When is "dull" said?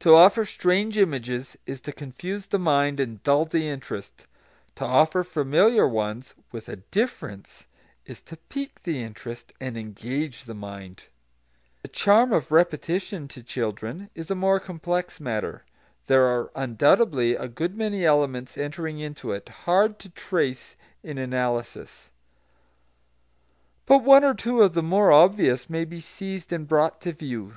3.22-3.46